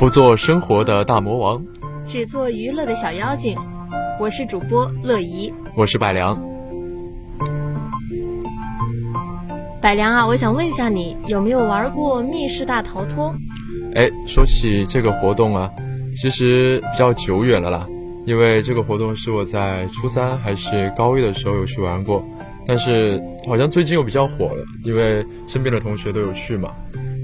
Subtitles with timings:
[0.00, 1.62] 不做生活的大魔王，
[2.06, 3.54] 只做娱乐的小妖精。
[4.18, 6.42] 我是主播乐怡，我是百良。
[9.78, 13.34] 百良啊，我想问一下你，有没有玩过密室大逃脱？
[13.94, 15.70] 哎，说起这个活动啊，
[16.16, 17.86] 其实比较久远了啦，
[18.24, 22.24] 因为这个活动是我在初三还是高一的时候有去玩过。
[22.66, 26.72] 但是好像最近又比较火了，因为身边的同学都有去嘛。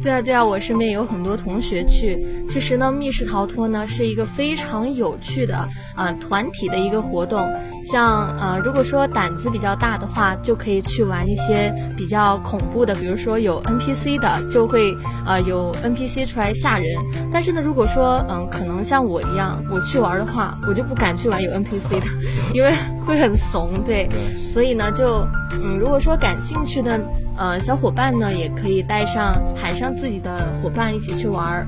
[0.06, 2.16] 对啊，对啊，我身边有很多同学去。
[2.48, 7.44] 其实呢，密室逃脱呢是一个非常有趣的啊团体的一个活动。
[7.82, 16.86] 像呃，如果说胆子比较大的话，就可以去玩一些比较恐怖的，比如说有 NPC 的，就会呃有 NPC 出来吓人。
[17.32, 22.06] 但是呢，如果说嗯，可能像我一样，我去玩的话，我就不敢去玩有 NPC 的，
[22.54, 22.72] 因为
[23.04, 23.72] 会很怂。
[23.84, 25.26] 对，所以呢，就
[25.64, 26.96] 嗯，如果说感兴趣的。
[27.36, 31.66] 呃，小伙伴呢，也可以带上喊上自己的伙伴一起去玩儿。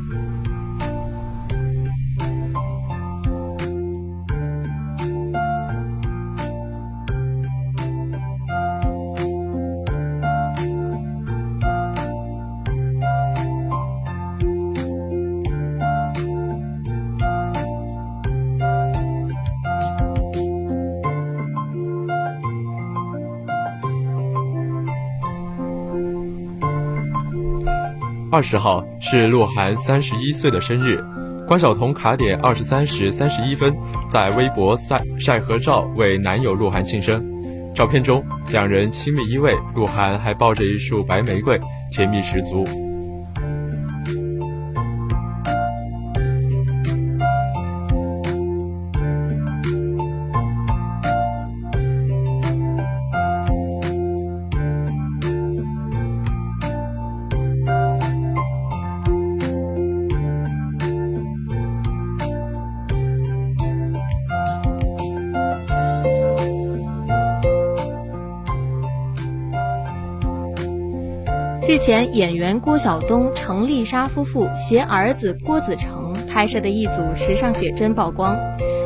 [28.31, 31.03] 二十号是鹿晗三十一岁的生日，
[31.47, 33.75] 关晓彤卡点二十三时三十一分
[34.11, 37.25] 在微博晒晒合照为男友鹿晗庆生，
[37.75, 41.59] 照片中两人亲密依偎，鹿晗还抱着一束白玫瑰，
[41.91, 42.67] 甜蜜十足。
[72.19, 78.37] 演员郭晓东、程丽莎夫妇携儿子郭子成拍摄的一组时尚写真曝光。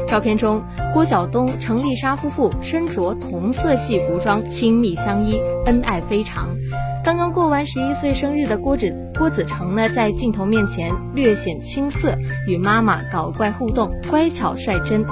[0.06, 0.62] 照片中，
[0.92, 6.54] 郭晓东、程丽莎夫妇身着同色系服装，亲密相依，恩爱非常。
[7.02, 12.14] 刚刚过完十一岁生日的郭子郭子成呢，在镜头面前略显青涩，
[12.46, 15.02] 与妈妈搞怪互动，乖巧率真。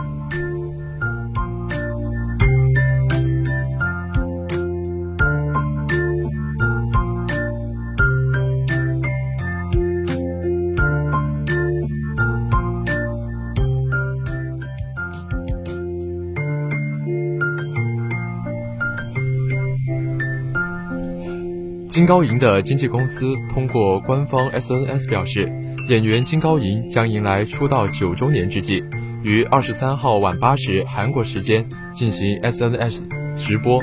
[22.00, 25.53] 金高银的经纪公司通过官方 SNS 表示，
[25.87, 28.83] 演员金高银将迎来出道九周年之际，
[29.22, 33.03] 于二十三号晚八时韩国时间进行 SNS
[33.37, 33.83] 直播。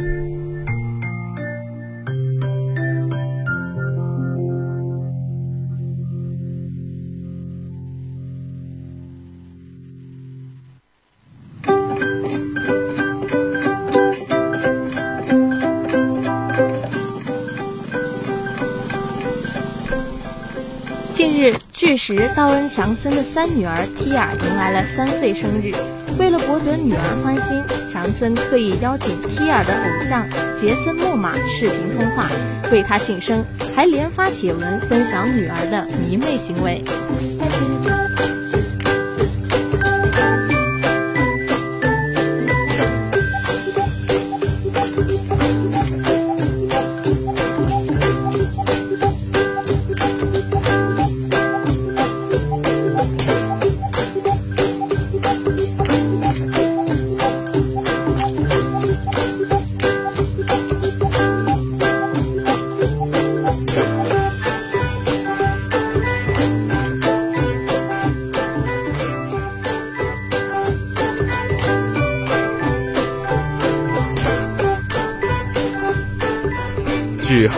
[21.98, 25.74] 时，道恩·强森的三女儿提尔迎来了三岁生日。
[26.20, 30.26] 为了博得女儿欢心，强森特意邀请提尔的偶像
[30.56, 32.30] 杰森·莫玛视频通话，
[32.72, 33.44] 为他庆生，
[33.76, 36.84] 还连发帖文分享女儿的迷妹行为。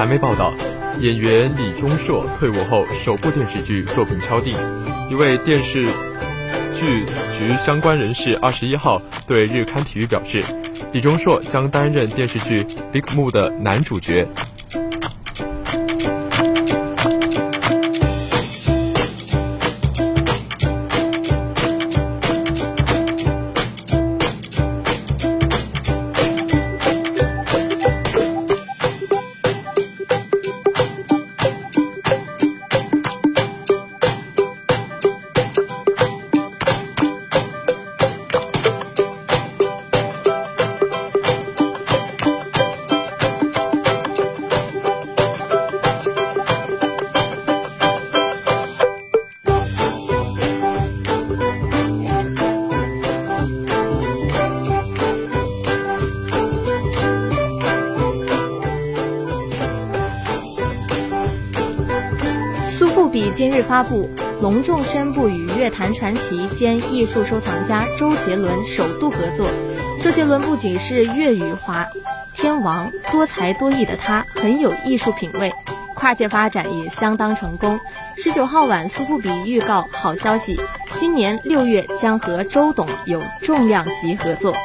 [0.10, 0.52] 媒报道，
[1.02, 4.56] 演员李钟硕退伍后首部电视剧作品敲定。
[5.08, 5.86] 一位电视
[6.76, 7.06] 剧
[7.38, 10.44] 局相关人士二十一号对日刊体育表示，
[10.92, 14.28] 李钟硕将担任电视剧《Big Moon》的男主角。
[66.10, 69.48] 传奇兼艺术收藏家周杰伦首度合作。
[70.02, 71.86] 周杰伦不仅是粤语华
[72.34, 75.54] 天王，多才多艺的他很有艺术品味，
[75.94, 77.80] 跨界发展也相当成功。
[78.18, 80.60] 十九号晚，苏富比预告好消息，
[80.98, 84.56] 今年六月将和周董有重量级合作。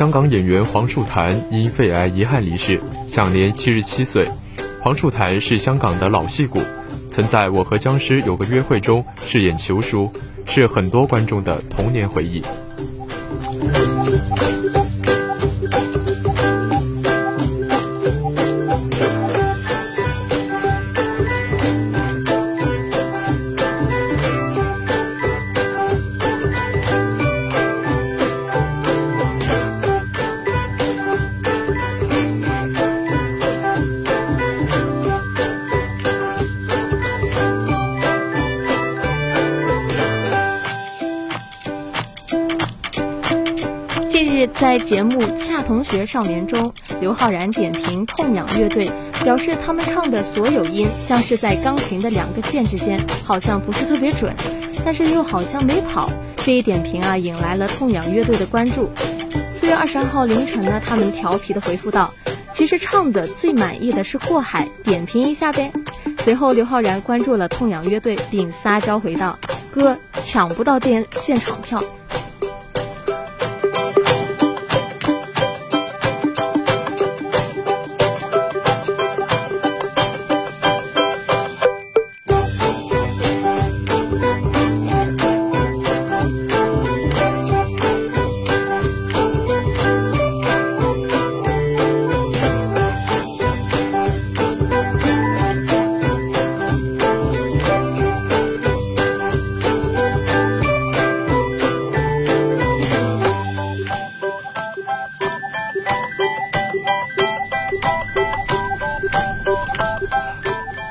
[0.00, 4.26] 香港演员黄树潭因肺癌遗憾离世，享年七十七岁。
[4.80, 6.58] 黄树潭是香港的老戏骨，
[7.10, 10.10] 曾在《我和僵尸有个约会》中饰演球叔，
[10.46, 12.42] 是很多观众的童年回忆。
[44.90, 48.90] 节目《恰同学少年》中，刘昊然点评痛仰乐队，
[49.22, 54.34] 表示他们唱的所有音像是在钢琴的两个键之间，好像不是特别准，
[54.84, 56.10] 但是又好像没跑。
[56.38, 58.90] 这一点评啊，引来了痛仰乐队的关注。
[59.52, 62.12] 四月二十二号凌晨呢，他们调皮的回复道
[62.52, 65.70] ：“其实唱的最满意的是《过海》，点评一下呗。”
[66.18, 69.38] 随后，刘昊然关注了痛仰乐队，并撒娇回道
[69.70, 71.80] ：“哥，抢不到电现场票。”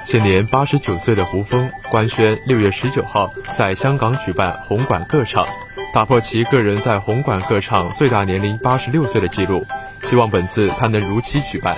[0.10, 5.46] 现年八十九岁的胡峰官宣，六月十九号在香港举办红馆歌唱，
[5.94, 9.64] 打破其个人在红馆歌唱最大年龄八十六岁的记录。
[10.02, 11.78] 希望本次他能如期举办。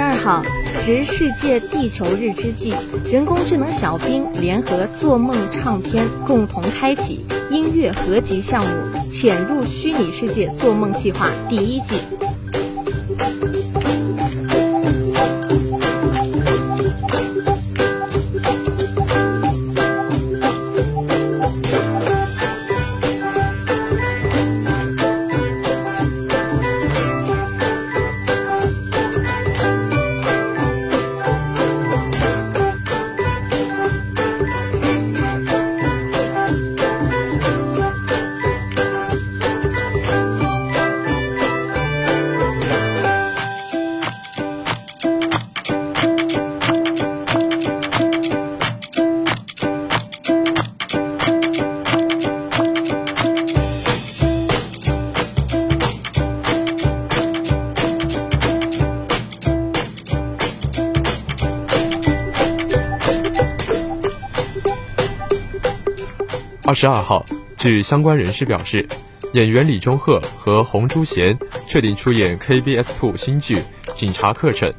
[0.00, 0.42] 十二号
[0.82, 2.72] 值世界地球日之际，
[3.12, 8.70] 人工智能小兵联合做梦唱片共同开启音乐合集项目
[9.10, 11.96] “潜入虚拟世界做梦计划”第一季。
[66.70, 67.26] 二十二号，
[67.58, 68.88] 据相关人士表示，
[69.32, 71.36] 演员李钟赫和洪珠贤
[71.66, 73.56] 确定出演 KBS Two 新剧
[73.96, 74.68] 《警察课程》。《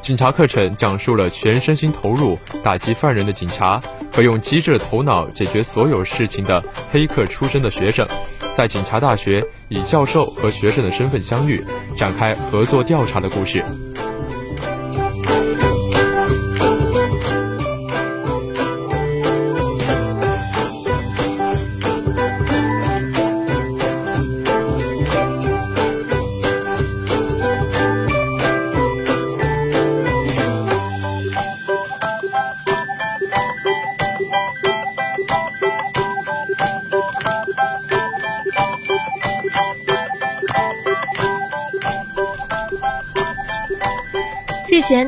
[0.00, 3.78] 警察课程》讲述了全身心投入打击犯人的警察
[4.10, 8.08] 和用机智头脑解决所有事情的黑客出身的学生，
[8.56, 11.62] 在警察大学以教授和学生的身份相遇，
[11.94, 13.62] 展开合作调查的故事。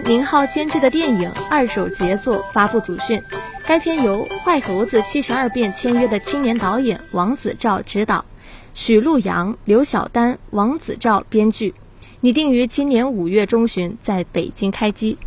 [0.09, 3.21] 宁浩监制的电影《二手杰作》发布组讯，
[3.67, 8.25] 该片由《坏猴子七十二变》签约的青年导演王子照执导，
[8.73, 11.75] 许璐阳、刘晓丹、王子照编剧，
[12.21, 15.19] 拟定于今年五月中旬在北京开机。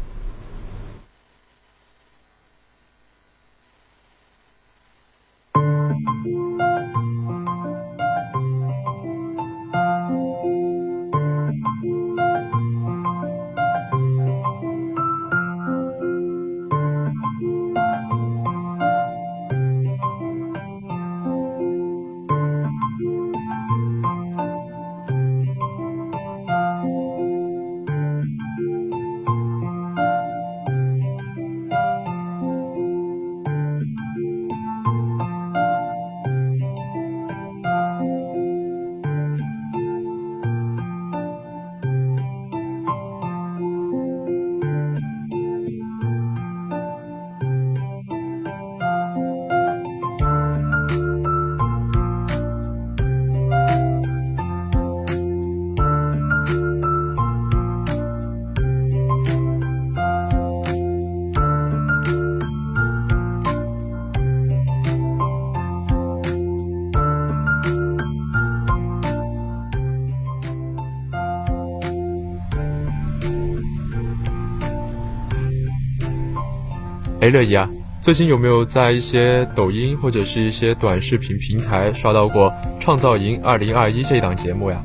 [77.29, 77.69] 哎，乐怡啊，
[78.01, 84.83] 最近有没有在一些抖音或者是一些短视频平台刷到过《创造营二零二一》这档节目呀？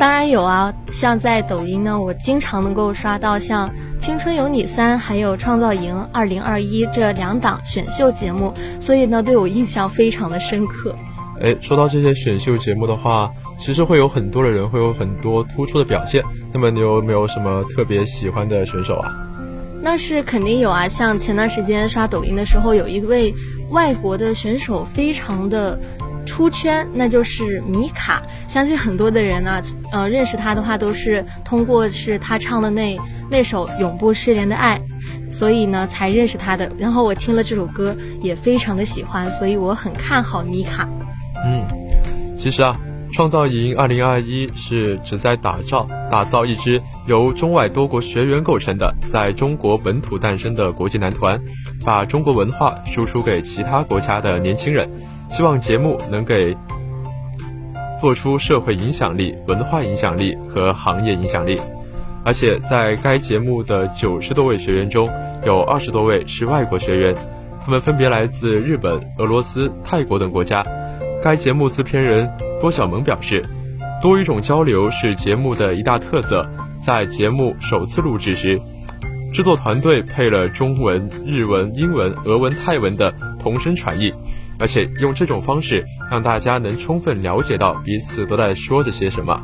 [0.00, 3.68] 当然有啊，像在抖音呢，我经常能够刷到像
[4.00, 10.92] 《青春有你三》还有《创造营二零二一》这两档选秀节目，所以呢，对我印象非常的深刻。
[11.40, 16.20] 哎，说到这些选秀节目的话，其实会有很多的人会有很多突出的表现。
[16.52, 19.28] 那么你有没有什么特别喜欢的选手啊？
[19.82, 23.34] 那是肯定有啊，像前段时间刷抖音的时候，有一位
[23.70, 25.80] 外国的选手非常的
[26.26, 28.22] 出圈，那就是米卡。
[28.46, 32.98] 相信很多的人呢，呃，认识他的话都是通过是他唱的那
[33.30, 34.80] 那首《永不失联的爱》，
[35.32, 36.70] 所以呢才认识他的。
[36.76, 40.88] 然后我听了这首歌也非常的喜欢，所以我很看好米卡。
[41.44, 41.64] 嗯，
[42.36, 42.76] 其实啊。
[43.12, 51.40] 创造营二零二一是旨在打造打造一支由中外多国学员构成的，在中国本土诞生的国际男团，
[51.84, 54.88] 把中国文化输出给其他国家的年轻人。
[55.28, 56.56] 希望节目能给
[58.00, 61.60] 做出社会影响力、文化影响力和行业影响力。
[62.24, 65.08] 而且在该节目的九十多位学员中，
[65.46, 67.14] 有二十多位是外国学员，
[67.64, 70.64] 他们分别来自日本、俄罗斯、泰国等国家。
[71.22, 73.42] 该节目制片人郭晓萌表示，
[74.02, 76.46] 多语种交流是节目的一大特色。
[76.78, 78.60] 在节目首次录制时，
[79.32, 84.12] 制作团队配了中文、日文、英文、俄文、泰文的同声传译，
[84.58, 89.42] 而且用这种方式让大家能充分了解到彼此都在说着些什么。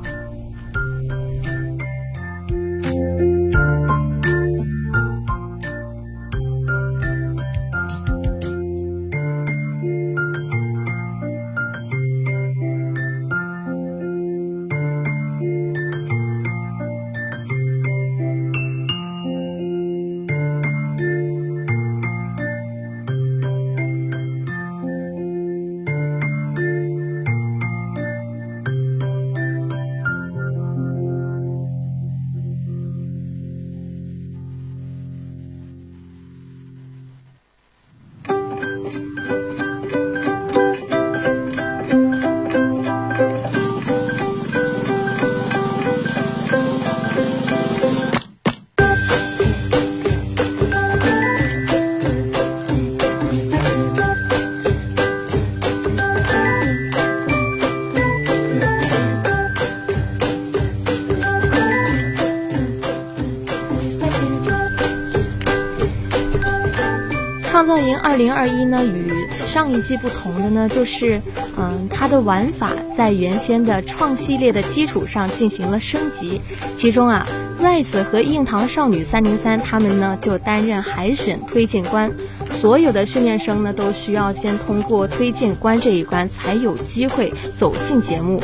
[68.16, 71.20] 二零二一呢，与上一季不同的呢，就是，
[71.58, 76.40] 嗯，它的玩法在原先的创系列的基础上进行了升级。
[76.74, 77.26] 其中啊
[77.60, 82.10] ，Rise 和硬糖少女三零三他们呢就担任海选推荐官，
[82.48, 88.42] 所有的训练生呢都需要先通过推荐官这一关，才有机会走进节目。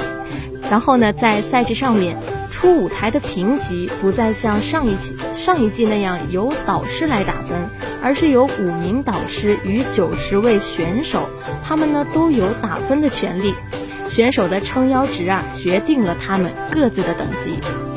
[0.71, 2.15] 然后呢，在赛制上面。
[2.53, 7.32] 出舞台的评级不再像上一季上一季那样由导师来打，
[8.03, 11.29] 而是由五名导师与九十位选手，
[11.65, 13.55] 他们呢都有打分的权利。
[14.11, 17.92] 选手的撑腰值啊，决定了他们各自的等级。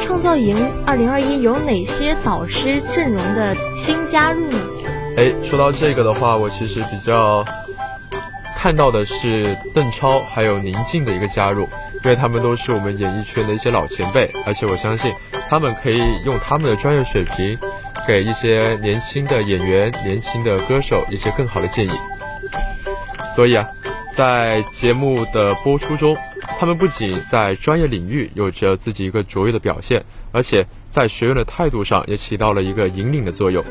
[0.00, 4.58] 创造营二零二一有哪些导师阵容的新加入呢？
[5.16, 7.44] 哎，说到这个的话，我其实比较
[8.56, 11.68] 看到的是邓超还有宁静的一个加入，
[12.04, 15.12] 因为他们都是我们演艺圈的一些老前辈，而且我相信
[15.48, 17.58] 他们可以用他们的专业水平，
[18.06, 21.92] 给一些年轻的演员、年轻的歌手一些更好的建议。
[23.34, 23.68] 所以啊，
[24.16, 26.16] 在节目的播出中。
[26.60, 33.64] 他们不仅在专业领域有着自己一个卓越的表现，而且在学员的态度上也起到了一个引领的作用。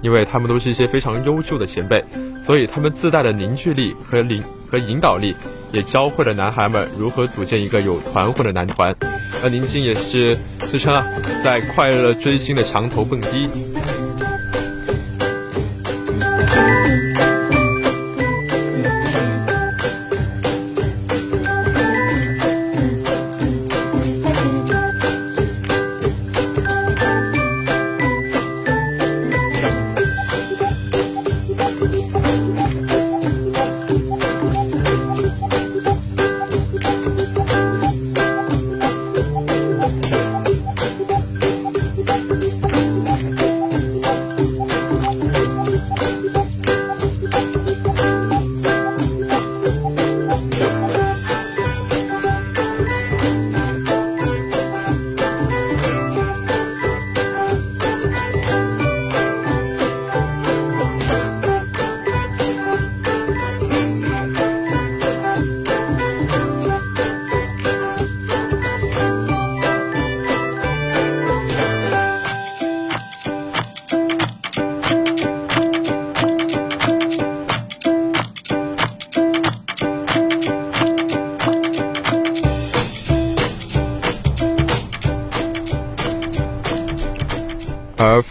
[0.00, 2.04] 因为他们都是一些非常优秀的前辈，
[2.44, 5.34] 所以他们自带的凝聚力和领和引导力，
[5.72, 8.94] 也教会了男孩们如何组建一个有团魂的男团。
[9.42, 11.04] 而宁静也是自称啊，
[11.42, 13.48] 在快乐追星的墙头蹦迪。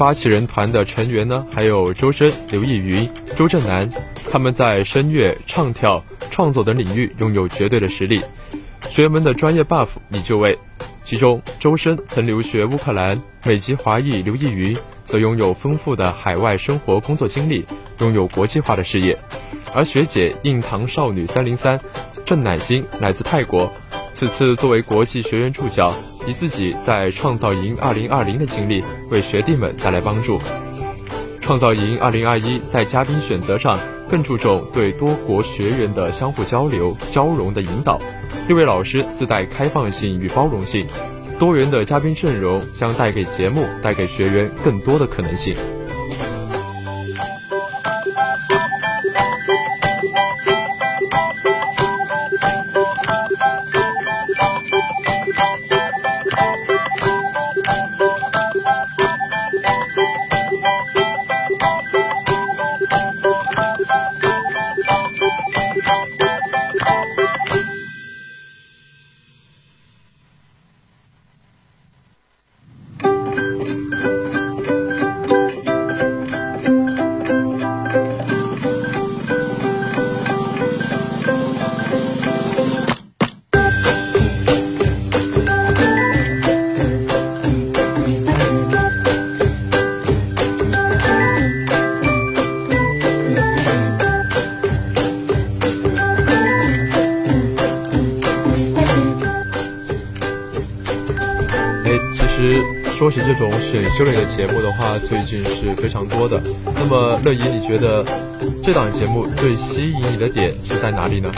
[0.05, 3.89] 发起人团的成员呢，还有周深、刘奕云、周震南，
[4.31, 8.21] 他们在声乐、唱跳、创作等领域拥有绝对的实力。
[8.87, 10.55] 学员们的专业 buff 已就位。
[11.03, 17.65] 其中，周深曾留学乌克兰，美籍华裔刘奕云则拥有丰富的海外生活工作经历，
[17.97, 19.17] 拥有国际化的事业。
[19.73, 21.79] 而学姐硬糖少女三零三
[22.27, 23.73] 郑乃馨来自泰国，
[24.13, 25.91] 此次作为国际学员助教。
[26.27, 30.39] 以自己在创造营二零二零的经历为学弟们带来帮助。
[31.41, 33.77] 创造营二零二一在嘉宾选择上
[34.09, 37.99] 更注重对多国学员的相互交流、交融的引导。
[38.47, 40.87] 六位老师自带开放性与包容性，
[41.37, 45.55] 多元的嘉宾阵容将带给节目、带给学员更多的可能性。
[103.05, 106.41] 说起这种选秀类的节目的话，最近是非常多的。
[106.75, 108.03] 那么乐怡，你觉得
[108.63, 111.31] 这档节目最吸引你的点是在哪里呢？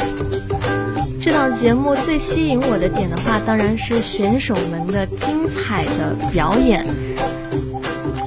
[1.22, 6.88] 这档节目最吸引我的点的话，当然是选手们的精彩的表演。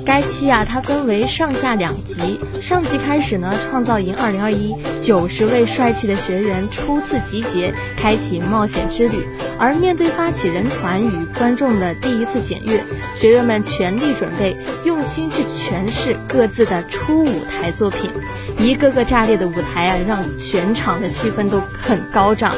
[0.05, 2.38] 该期啊，它分为上下两集。
[2.61, 9.26] 上集开始呢，创造营2021九十位帅气的学员初次集结，开启冒险之旅。
[9.61, 12.83] 而面对发起人团与观众的第一次检阅，
[13.14, 18.11] 学员们全力准备，用心去诠释各自的初舞台作品。
[18.59, 22.55] 一个个炸裂的舞台啊，让全场的气氛都很高涨。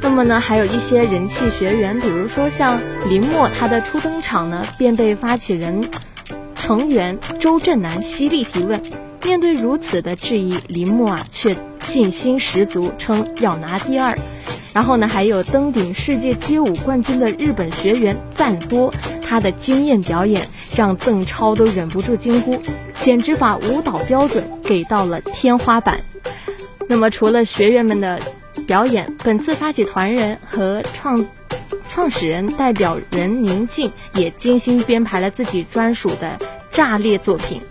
[0.00, 2.78] 那么呢，还有一些人气学员，比如说像
[3.08, 5.84] 林默，他的初登场呢，便被发起人。
[6.54, 8.80] 成员周震南犀利提问，
[9.24, 14.16] 面对如此的质疑，林默啊却信心十足，称要拿第二。
[14.76, 22.60] 然后呢，还有登顶世界街舞冠军的日本学员赞多，他的惊艳表演让邓超都忍不住惊呼，
[23.00, 25.98] 简直把舞蹈标准给到了天花板。
[26.86, 28.20] 那么，除了学员们的
[28.66, 31.24] 表演，本次发起团人和创。
[31.88, 36.38] 创始人代表人宁静也精心编排了自己专属的
[36.70, 37.62] 炸裂作品，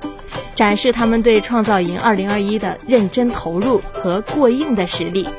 [0.55, 5.29] 展示他们对创造营2021的认真投入和过硬的实力。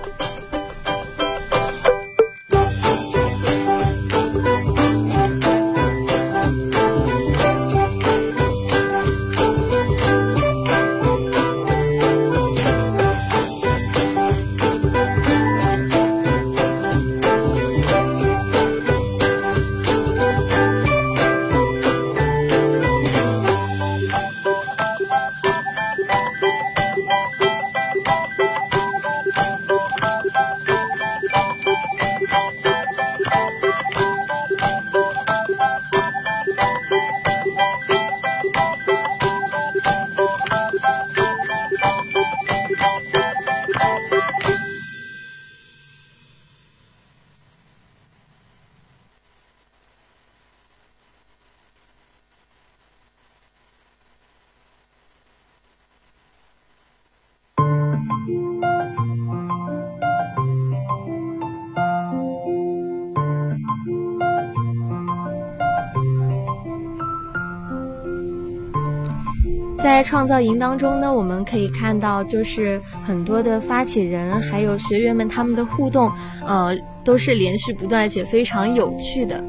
[69.97, 76.13] 在创造营当中呢，我们可以看到，就是很多的发起人还有学员们他们的互动，
[76.47, 79.43] 呃，都是连续不断且非常有趣的。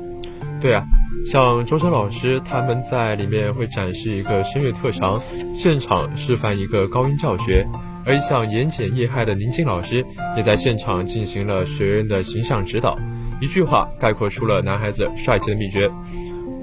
[0.62, 0.86] 对啊，
[1.30, 5.22] 像周深老师他们在里面会展示一个声乐特长，
[5.54, 7.66] 现场示范一个高音教学；
[8.06, 10.06] 而像言简意赅的宁静老师
[10.38, 12.98] 也在现场进行了学员的形象指导，
[13.42, 15.92] 一句话概括出了男孩子帅气的秘诀。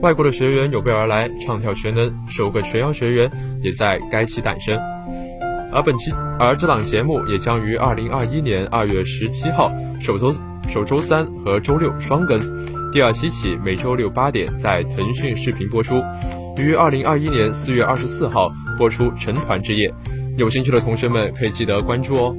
[0.04, 3.30] 外国的学员有备而来，唱跳全能，首个全邀学员
[3.62, 4.78] 也在该期诞生。
[5.72, 10.30] 而本期，而这档节目也将于二零二一年二月十七号首周
[10.68, 12.38] 首周三和周六双更，
[12.92, 16.02] 第二期起每周六八点在腾讯视频播出，
[16.58, 19.90] 于二零二一年四月二十四号播出成团之夜。
[20.36, 22.36] 有兴趣的同学们可以记得关注哦。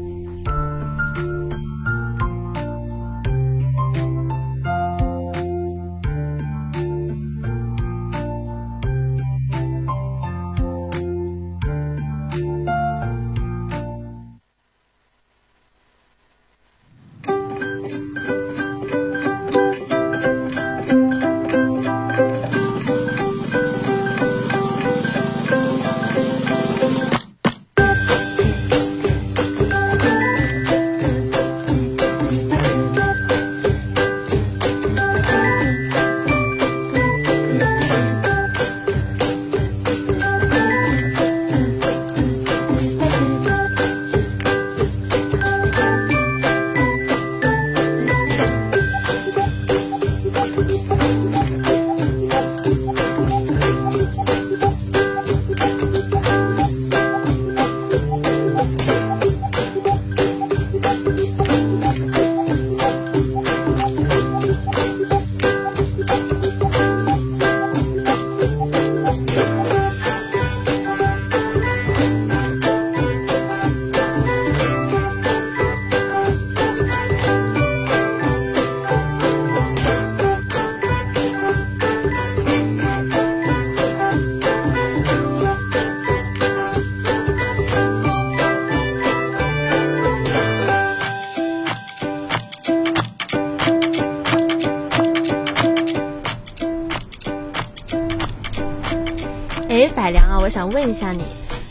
[100.76, 101.24] 问一下你，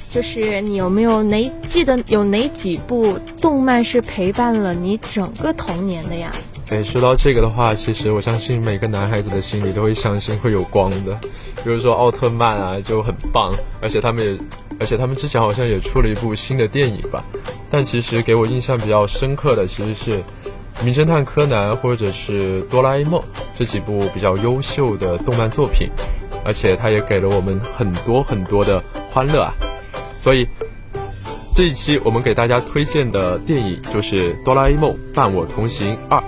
[0.08, 6.32] 就是你有没有哪记得有哪几部动漫是陪伴了你整个童年的呀？
[6.70, 11.20] 哎，说到这个的话，其实我相信每个男孩子的心里都会相信会有光的。
[11.62, 14.38] 比如说奥特曼啊，就很棒，而且他们也，
[14.80, 17.22] 而且他们之前好像也出了一部新的电影吧。
[17.70, 20.18] 但其实给我印象比较深刻的，其实是
[20.82, 23.20] 《名侦探柯南》或者是《哆啦 A 梦》
[23.58, 25.90] 这几部比较优秀的动漫作品，
[26.44, 29.52] 而且它也给了我们很多很多的欢乐啊。
[30.18, 30.46] 所以
[31.54, 36.18] 这一期我们给大家推荐的电影就是《哆啦 A 梦伴我同行二》。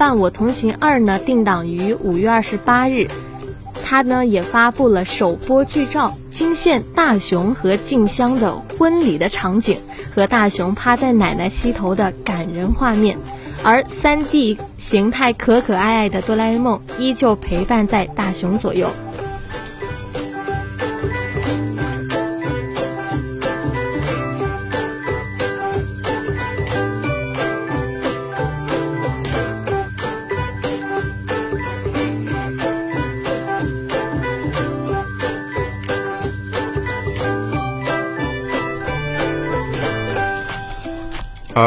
[0.00, 3.08] 伴我同行二呢，定档于五月二十八日。
[3.84, 9.78] 他呢也发布了首播剧照，惊现大雄和静香的婚礼的场景
[10.14, 13.18] 和大雄趴在奶奶膝头的感人画面。
[13.62, 18.88] 而三 D 形态可可爱爱的哆啦 A 梦依旧陪伴在大雄左右。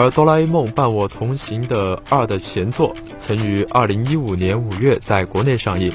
[0.03, 5.93] 而《哆啦 A 梦伴我同行》的二的前作曾于二零一五年五月在国内上映，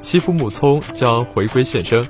[0.00, 2.04] 欺负木聪将回归现身，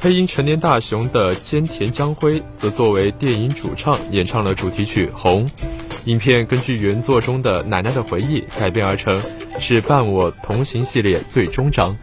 [0.00, 5.46] 配音成年大雄的菅田将晖则作为电影主唱演唱了主题曲《红》。
[6.06, 9.22] 影片根据原作中的奶奶的回忆改编而成，
[9.60, 11.96] 是《伴我同行》系列最终章。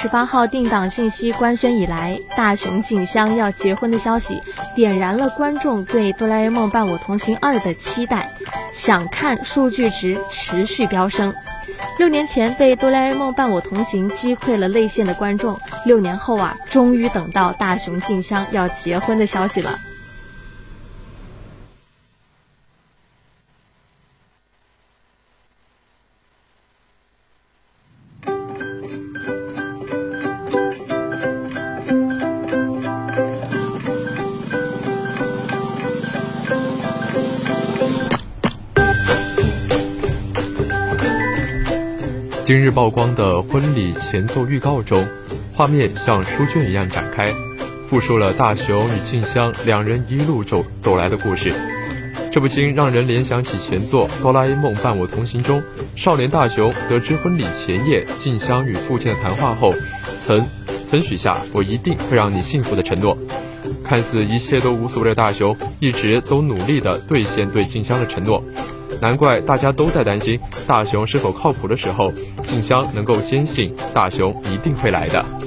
[0.00, 4.40] 十八号定档信息官宣以来，大雄静香要结婚的消息，
[4.74, 8.30] 点燃了观众对《哆啦 A 梦伴我同行二》的期待，
[8.72, 11.34] 想看数据值持续飙升。
[11.98, 19.78] 六年前被《哆啦 A 梦伴我同行》击溃了泪腺的观众，六年后啊，终于等到大雄静香要结婚的消息了。
[42.50, 45.06] 今日曝光的婚礼前奏预告中，
[45.54, 47.32] 画面像书卷一样展开，
[47.88, 51.54] 复述了大雄与静香两人一路走走来的故事。
[52.32, 55.62] 这不禁让人联想起前作《哆啦 A 梦伴我同行》中，
[55.94, 59.72] 少年大雄得知婚礼前夜静香与父亲的谈话后，
[60.18, 60.44] 曾
[60.90, 63.16] 曾许下“我一定会让你幸福”的承诺。
[63.84, 68.42] 看似一切都无所谓的大雄，一直都努力地兑现对静香的承诺。
[69.00, 72.12] 难怪大家都在担心大雄是否靠谱的时候，
[72.44, 75.39] 静香能够坚信大雄一定会来的。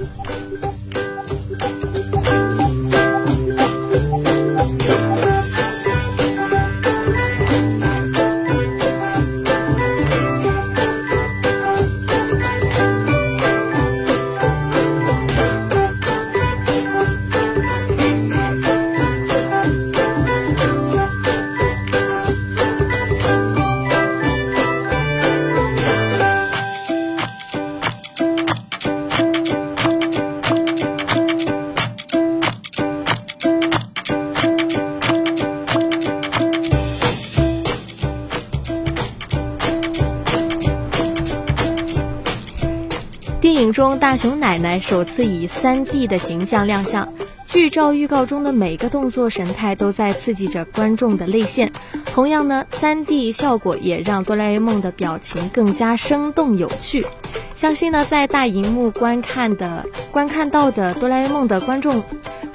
[44.03, 47.07] 大雄奶奶首次以三 D 的形象亮相。
[47.47, 51.71] 剧照预告中的每个动作神态都在刺激着观众的泪腺。
[52.07, 57.05] 同样呢，3D 效果也让哆啦 A 梦的表情更加生动有趣。
[57.55, 62.03] 相信呢，在大荧幕观看的观看到的哆啦 A 梦的观众，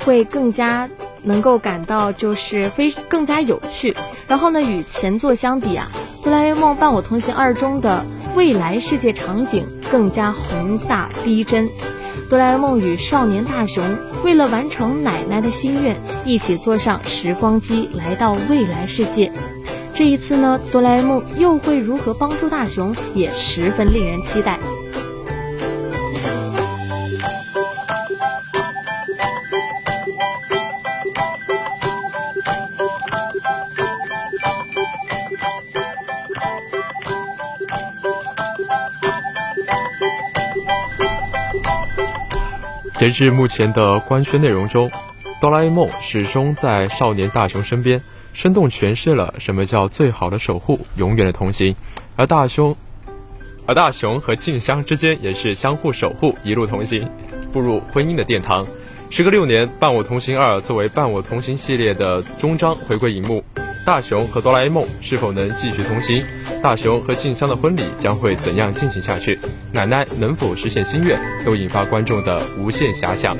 [0.05, 0.87] 会更加
[1.23, 3.97] 能够感到就是非更加有趣。
[4.27, 5.89] 然后呢，与前作相比啊，
[6.23, 8.05] 哆啦 A 梦伴我同行二中的
[8.37, 11.68] 未来世界场景更加宏大逼真。
[12.29, 13.83] 哆啦 A 梦与少年大雄
[14.22, 19.33] 为了完成奶奶的心愿，一起坐上时光机来到未来世界。
[19.94, 24.59] 这一次呢，哆啦 A 梦又会如何帮助大雄，也十分令人期待。
[42.99, 44.91] 截至目前的官宣内容中，
[45.41, 51.77] 哆啦 A 梦始终在少年大雄身边，生动诠释了什么叫最好的守护，永远的同行。
[52.17, 52.77] 而大雄，
[53.67, 57.09] 而大雄和静香之间也是相互守护，一路同行，
[57.53, 58.67] 步入婚姻的殿堂。
[59.11, 63.45] 时隔六年，《伴我同行二》作为《伴我同行》系列的终章回归荧幕，
[63.88, 66.22] 大雄和哆啦 A 梦是否能继续同行？
[66.62, 69.38] 大雄和静香的婚礼将会怎样进行下去？
[69.72, 71.18] 奶奶能否实现心愿？
[71.42, 73.35] 都引发观众的无限遐想。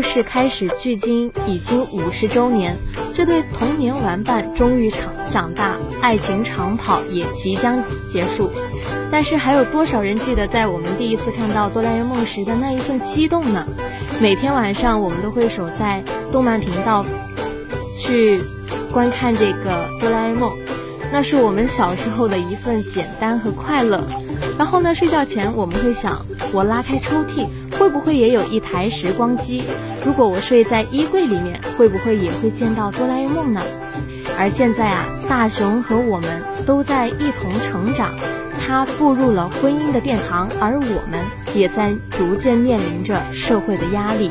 [0.00, 2.74] 故事开始距今已经五十周年，
[3.14, 7.78] 这对童年玩伴终于长长大，爱情长跑也即将
[8.10, 8.50] 结束。
[9.12, 13.66] 但是还有多少人记得在我们第一次看到哆啦 A 梦时的那一份激动呢？
[14.22, 17.04] 每天晚上我们都会守在动漫频道
[17.98, 18.40] 去
[18.90, 20.56] 观看这个哆啦 A 梦，
[21.12, 24.02] 那是我们小时候的一份简单和快乐。
[24.56, 26.24] 然后呢，睡觉前我们会想，
[26.54, 27.46] 我拉开抽屉。
[27.78, 29.62] 会不会也有一台时光机？
[30.04, 33.60] 如果我睡在衣柜里面，会不会也会见到哆啦 A 梦呢？
[34.38, 38.14] 而现在啊，大雄和我们都在一同成长，
[38.58, 41.20] 他步入了婚姻的殿堂，而我们
[41.54, 44.30] 也在逐渐面临着社会的压力。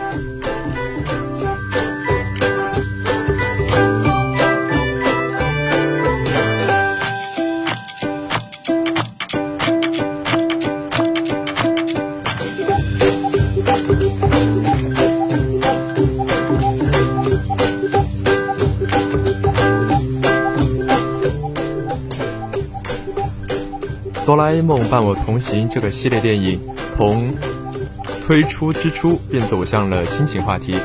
[24.30, 26.62] 哆啦 A 梦伴我同行这个系列电影，
[26.96, 27.34] 从
[28.28, 30.76] 推出之初便走向了亲情话题，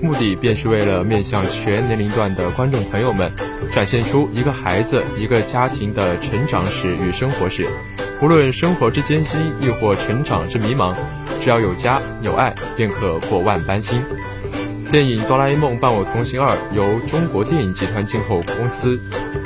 [0.00, 3.30] 目的便是为了面向全年龄段的观众朋友们，
[3.74, 7.68] 展现出一个孩子、一个家庭的成长史与生活史。
[8.22, 10.94] 无论生活之艰辛，亦或成长之迷茫，
[11.42, 14.02] 只要有家有爱，便可过万般心。
[14.90, 18.98] 电影《哆啦 A 梦伴我同行二》由中国电影集团进口公司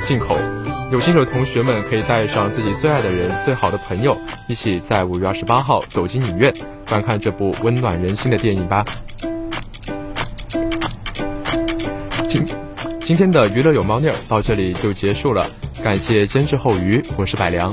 [0.05, 0.37] 进口。
[0.91, 4.17] 有心的同学们可以带上自己最爱的人、最好的朋友，
[4.47, 6.51] 一起在五月二十八号走进影院，
[6.87, 8.83] 观看这部温暖人心的电影吧。
[12.27, 12.43] 今
[12.99, 15.45] 今天的娱乐有猫腻儿到这里就结束了，
[15.83, 17.71] 感谢监制后鱼，我是百良。